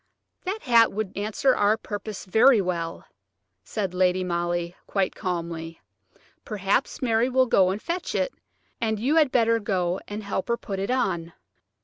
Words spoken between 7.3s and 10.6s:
go and fetch it, and you had better go and help her